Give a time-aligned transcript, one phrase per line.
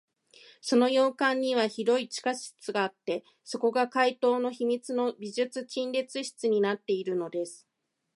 [0.61, 7.67] その洋館には広い地下室があって、そこが怪盗の秘密の美術陳列室になっているのです。